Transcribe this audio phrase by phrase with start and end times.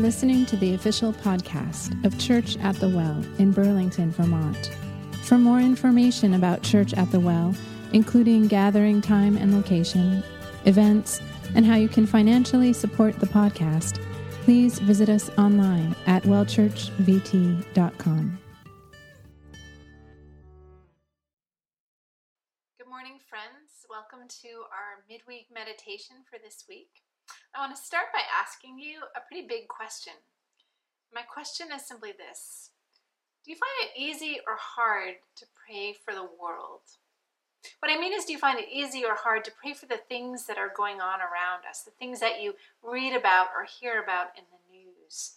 [0.00, 4.70] listening to the official podcast of Church at the Well in Burlington, Vermont.
[5.22, 7.54] For more information about Church at the Well,
[7.92, 10.24] including gathering time and location,
[10.64, 11.20] events,
[11.54, 14.02] and how you can financially support the podcast,
[14.44, 18.38] please visit us online at wellchurchvt.com.
[22.78, 23.84] Good morning, friends.
[23.90, 27.02] Welcome to our midweek meditation for this week.
[27.54, 30.12] I want to start by asking you a pretty big question.
[31.12, 32.70] My question is simply this
[33.44, 36.82] Do you find it easy or hard to pray for the world?
[37.80, 40.00] What I mean is, do you find it easy or hard to pray for the
[40.08, 44.02] things that are going on around us, the things that you read about or hear
[44.02, 45.34] about in the news?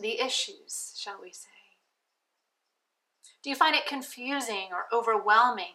[0.00, 1.48] The issues, shall we say?
[3.42, 5.74] Do you find it confusing or overwhelming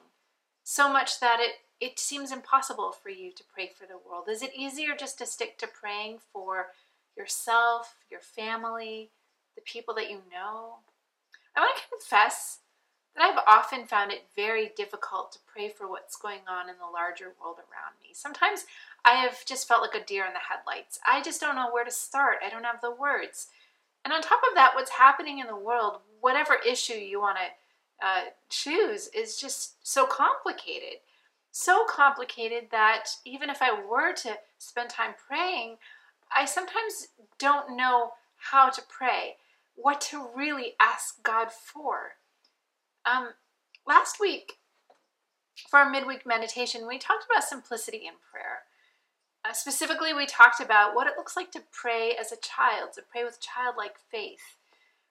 [0.64, 4.26] so much that it, it seems impossible for you to pray for the world?
[4.30, 6.68] Is it easier just to stick to praying for
[7.18, 9.10] yourself, your family,
[9.56, 10.76] the people that you know?
[11.56, 12.60] I want to confess
[13.16, 16.92] that I've often found it very difficult to pray for what's going on in the
[16.92, 18.10] larger world around me.
[18.14, 18.66] Sometimes
[19.04, 21.00] I have just felt like a deer in the headlights.
[21.06, 22.38] I just don't know where to start.
[22.46, 23.48] I don't have the words.
[24.06, 28.08] And on top of that, what's happening in the world, whatever issue you want to
[28.08, 31.00] uh, choose, is just so complicated.
[31.52, 35.78] So complicated that even if I were to spend time praying,
[36.36, 39.38] I sometimes don't know how to pray,
[39.76, 42.14] what to really ask God for.
[43.06, 43.30] Um,
[43.88, 44.58] last week,
[45.70, 48.60] for our midweek meditation, we talked about simplicity in prayer.
[49.44, 53.02] Uh, specifically, we talked about what it looks like to pray as a child, to
[53.02, 54.58] pray with childlike faith.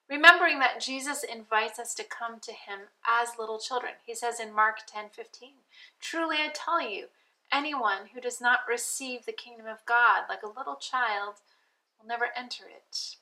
[0.09, 3.93] Remembering that Jesus invites us to come to him as little children.
[4.05, 5.49] He says in Mark 10 15,
[5.99, 7.05] Truly I tell you,
[7.51, 11.35] anyone who does not receive the kingdom of God like a little child
[11.99, 13.17] will never enter it.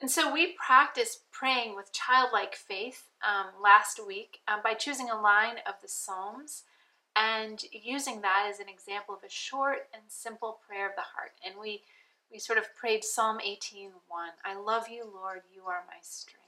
[0.00, 5.20] And so we practiced praying with childlike faith um, last week um, by choosing a
[5.20, 6.64] line of the Psalms
[7.14, 11.32] and using that as an example of a short and simple prayer of the heart.
[11.44, 11.82] And we
[12.30, 13.92] we sort of prayed Psalm 18:1.
[14.44, 16.44] I love you, Lord, you are my strength.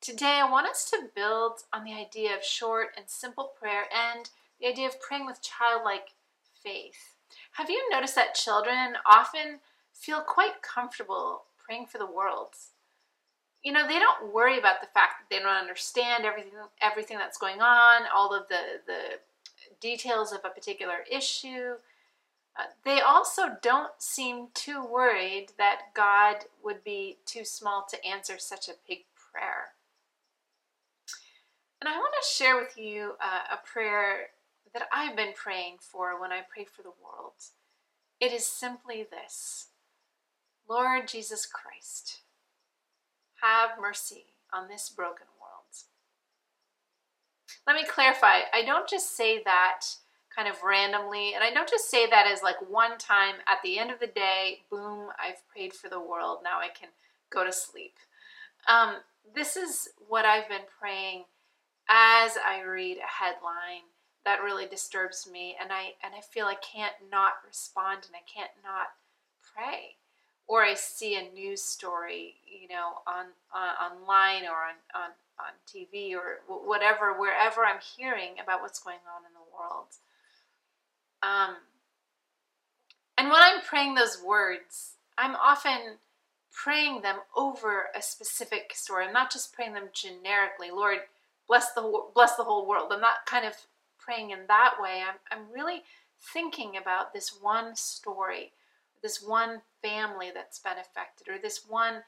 [0.00, 4.30] Today I want us to build on the idea of short and simple prayer and
[4.60, 6.14] the idea of praying with childlike
[6.62, 7.16] faith.
[7.52, 9.60] Have you noticed that children often
[9.96, 12.54] feel quite comfortable praying for the world.
[13.62, 17.38] You know, they don't worry about the fact that they don't understand everything everything that's
[17.38, 19.18] going on, all of the the
[19.80, 21.74] details of a particular issue.
[22.84, 28.68] They also don't seem too worried that God would be too small to answer such
[28.68, 29.72] a big prayer.
[31.80, 34.28] And I want to share with you uh, a prayer
[34.72, 37.34] that I've been praying for when I pray for the world.
[38.20, 39.68] It is simply this
[40.68, 42.22] Lord Jesus Christ,
[43.42, 45.46] have mercy on this broken world.
[47.66, 49.82] Let me clarify I don't just say that
[50.36, 53.78] kind of randomly, and I don't just say that as like one time at the
[53.78, 56.90] end of the day, boom, I've prayed for the world, now I can
[57.30, 57.94] go to sleep.
[58.68, 58.96] Um,
[59.34, 61.24] this is what I've been praying
[61.88, 63.88] as I read a headline
[64.24, 68.26] that really disturbs me and I and I feel I can't not respond and I
[68.26, 68.88] can't not
[69.54, 69.96] pray
[70.48, 75.10] or I see a news story, you know, on, on online or on, on,
[75.42, 79.88] on TV or whatever, wherever I'm hearing about what's going on in the world.
[81.22, 81.56] Um,
[83.18, 85.98] and when I'm praying those words, I'm often
[86.52, 89.06] praying them over a specific story.
[89.06, 90.98] I'm not just praying them generically, Lord,
[91.48, 92.90] bless the bless the whole world.
[92.92, 93.54] I'm not kind of
[93.98, 95.02] praying in that way.
[95.06, 95.82] I'm I'm really
[96.20, 98.52] thinking about this one story
[99.02, 102.02] this one family that's been affected or this one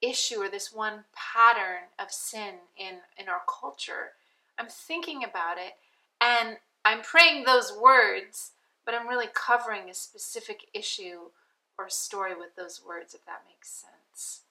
[0.00, 4.12] issue or this one pattern of sin in in our culture
[4.58, 5.72] i'm thinking about it
[6.20, 8.52] and i'm praying those words
[8.84, 11.30] but i'm really covering a specific issue
[11.78, 14.42] or story with those words if that makes sense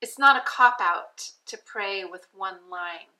[0.00, 3.12] it's not a cop out to pray with one line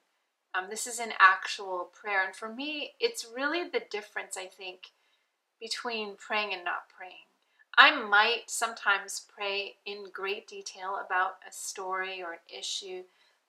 [0.54, 4.90] um, this is an actual prayer and for me it's really the difference i think
[5.60, 7.26] between praying and not praying.
[7.78, 13.02] I might sometimes pray in great detail about a story or an issue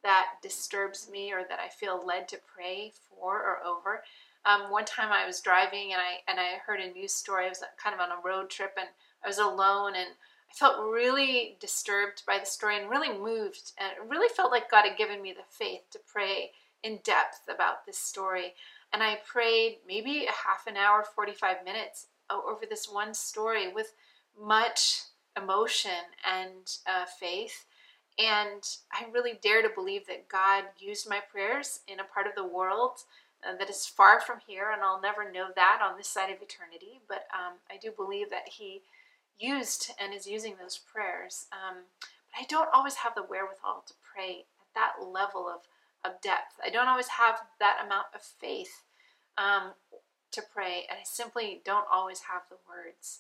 [0.08, 4.04] that disturbs me or that I feel led to pray for or over.
[4.46, 7.46] Um, one time I was driving and I and I heard a news story.
[7.46, 8.88] I was kind of on a road trip and
[9.22, 10.08] I was alone and
[10.50, 14.72] I felt really disturbed by the story and really moved and it really felt like
[14.72, 16.52] God had given me the faith to pray
[16.84, 18.54] in depth about this story.
[18.94, 23.92] and I prayed maybe a half an hour, 45 minutes over this one story with
[24.40, 25.02] much
[25.36, 25.92] emotion
[26.26, 27.66] and uh, faith.
[28.20, 32.34] And I really dare to believe that God used my prayers in a part of
[32.36, 33.04] the world
[33.48, 36.42] uh, that is far from here, and I'll never know that on this side of
[36.42, 37.00] eternity.
[37.08, 38.82] But um, I do believe that He
[39.38, 41.46] used and is using those prayers.
[41.52, 45.62] Um, but I don't always have the wherewithal to pray at that level of,
[46.04, 46.56] of depth.
[46.64, 48.84] I don't always have that amount of faith
[49.38, 49.74] um,
[50.32, 53.20] to pray, and I simply don't always have the words.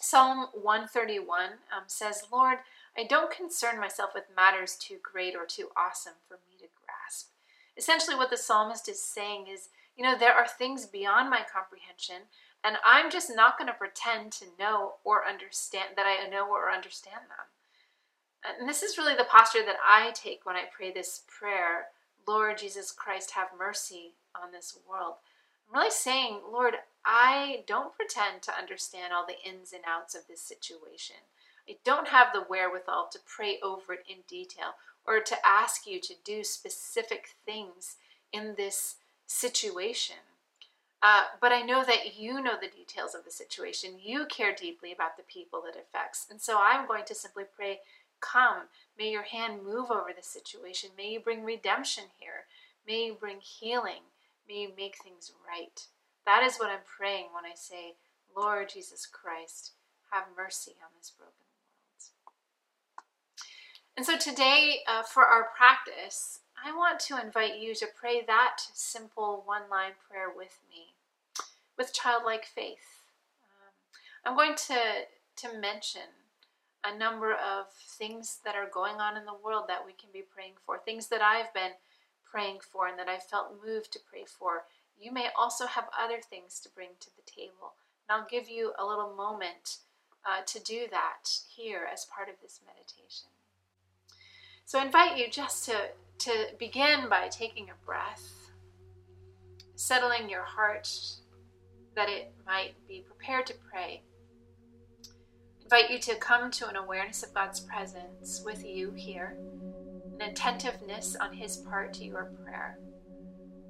[0.00, 1.44] Psalm 131
[1.74, 2.58] um, says, Lord,
[2.96, 7.30] I don't concern myself with matters too great or too awesome for me to grasp.
[7.76, 12.28] Essentially, what the psalmist is saying is, you know, there are things beyond my comprehension,
[12.62, 16.70] and I'm just not going to pretend to know or understand that I know or
[16.70, 17.46] understand them.
[18.60, 21.86] And this is really the posture that I take when I pray this prayer
[22.26, 25.14] Lord Jesus Christ, have mercy on this world.
[25.68, 26.74] I'm really saying, Lord,
[27.04, 31.16] I don't pretend to understand all the ins and outs of this situation.
[31.68, 34.74] I don't have the wherewithal to pray over it in detail
[35.06, 37.96] or to ask you to do specific things
[38.32, 40.16] in this situation.
[41.02, 43.98] Uh, but I know that you know the details of the situation.
[44.00, 46.28] You care deeply about the people it affects.
[46.30, 47.80] And so I'm going to simply pray,
[48.20, 50.90] Come, may your hand move over the situation.
[50.96, 52.46] May you bring redemption here.
[52.86, 54.02] May you bring healing.
[54.48, 55.86] May you make things right.
[56.24, 57.94] That is what I'm praying when I say,
[58.36, 59.72] Lord Jesus Christ,
[60.12, 61.51] have mercy on this broken.
[63.96, 68.56] And so today, uh, for our practice, I want to invite you to pray that
[68.72, 70.94] simple one line prayer with me,
[71.76, 73.04] with childlike faith.
[73.44, 73.72] Um,
[74.24, 74.78] I'm going to,
[75.48, 76.08] to mention
[76.84, 80.22] a number of things that are going on in the world that we can be
[80.22, 81.72] praying for, things that I've been
[82.24, 84.64] praying for and that I felt moved to pray for.
[84.98, 87.74] You may also have other things to bring to the table.
[88.08, 89.78] And I'll give you a little moment
[90.24, 93.28] uh, to do that here as part of this meditation.
[94.72, 95.74] So I invite you just to,
[96.20, 98.50] to begin by taking a breath,
[99.74, 100.88] settling your heart
[101.94, 104.00] that it might be prepared to pray
[105.62, 109.36] invite you to come to an awareness of God's presence with you here,
[110.20, 112.78] an attentiveness on His part to your prayer.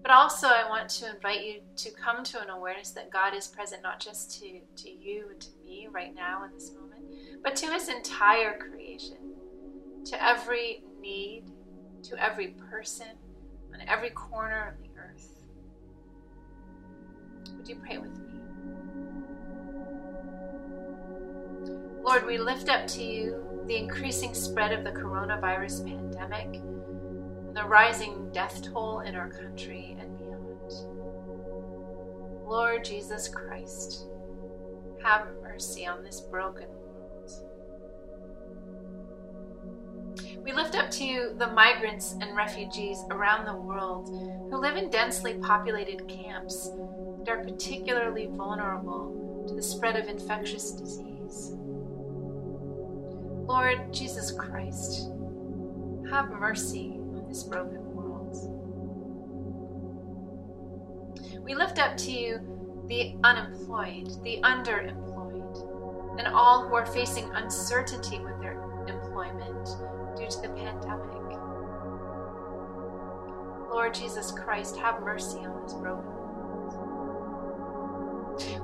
[0.03, 3.47] But also, I want to invite you to come to an awareness that God is
[3.49, 7.05] present not just to, to you and to me right now in this moment,
[7.43, 9.22] but to His entire creation,
[10.07, 11.45] to every need,
[12.05, 13.09] to every person,
[13.73, 15.29] on every corner of the earth.
[17.57, 18.41] Would you pray with me?
[22.03, 27.65] Lord, we lift up to you the increasing spread of the coronavirus pandemic and the
[27.65, 30.33] rising death toll in our country and beyond.
[32.45, 34.07] Lord Jesus Christ,
[35.03, 36.67] have mercy on this broken
[40.43, 44.09] We lift up to you the migrants and refugees around the world
[44.51, 50.73] who live in densely populated camps and are particularly vulnerable to the spread of infectious
[50.73, 51.53] disease.
[53.47, 55.11] Lord Jesus Christ,
[56.11, 58.37] have mercy on this broken world.
[61.45, 62.41] We lift up to you
[62.89, 69.69] the unemployed, the underemployed, and all who are facing uncertainty with their employment
[70.23, 71.09] due to the pandemic.
[73.71, 76.29] Lord Jesus Christ, have mercy on this broken world.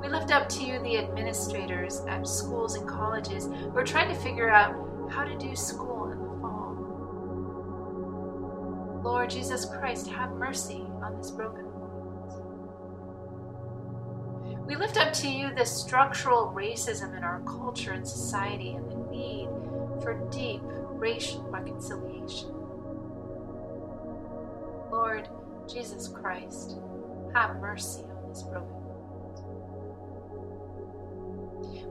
[0.00, 4.20] we lift up to you the administrators at schools and colleges who are trying to
[4.20, 4.74] figure out
[5.10, 6.76] how to do school in the fall.
[9.02, 11.74] Lord Jesus Christ, have mercy on this broken world.
[14.66, 18.97] We lift up to you the structural racism in our culture and society and the
[20.08, 22.48] for deep racial reconciliation.
[24.90, 25.28] Lord
[25.70, 26.78] Jesus Christ,
[27.34, 29.44] have mercy on this broken world.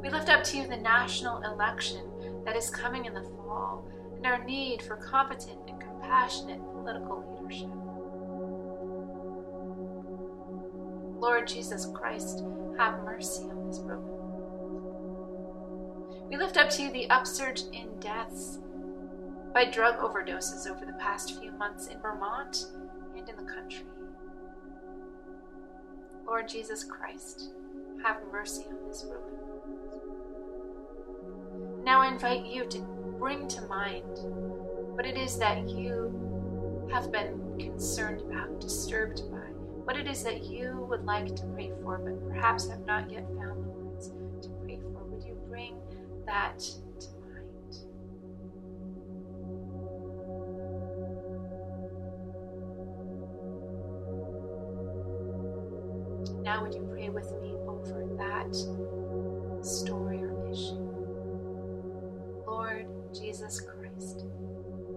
[0.01, 2.09] We lift up to you the national election
[2.43, 7.69] that is coming in the fall and our need for competent and compassionate political leadership.
[11.21, 12.43] Lord Jesus Christ,
[12.79, 14.16] have mercy on this broken world.
[16.29, 18.59] We lift up to you the upsurge in deaths
[19.53, 22.67] by drug overdoses over the past few months in Vermont
[23.15, 23.85] and in the country.
[26.25, 27.51] Lord Jesus Christ,
[28.03, 29.71] have mercy on this broken world.
[31.85, 32.79] Now I invite you to
[33.17, 34.03] bring to mind
[34.95, 39.37] what it is that you have been concerned about, disturbed by,
[39.85, 43.25] what it is that you would like to pray for, but perhaps have not yet
[43.37, 43.66] found
[46.27, 47.75] that to mind?
[56.43, 58.55] Now, would you pray with me over that
[59.65, 60.93] story or issue?
[62.45, 64.25] Lord Jesus Christ,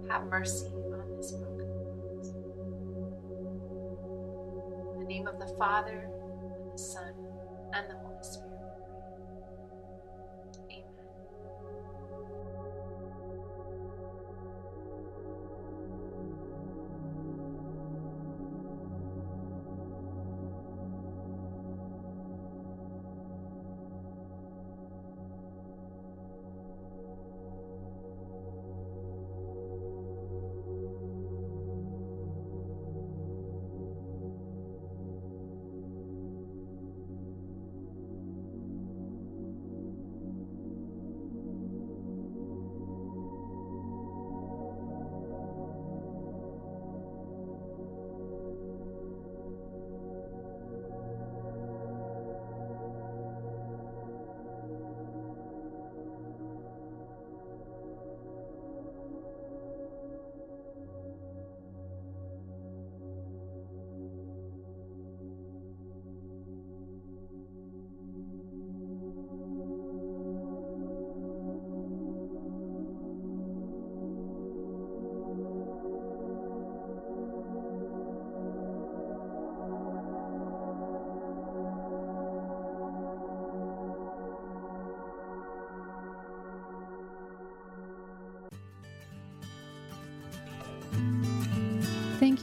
[0.08, 2.26] have mercy on this broken world.
[4.94, 6.10] In the name of the Father,
[6.60, 7.14] and the Son,
[7.72, 8.49] and the Holy Spirit.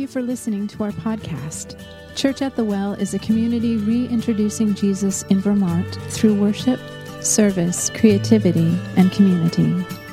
[0.07, 1.75] You for listening to our podcast.
[2.15, 6.79] Church at the Well is a community reintroducing Jesus in Vermont through worship,
[7.21, 10.06] service, creativity, and community.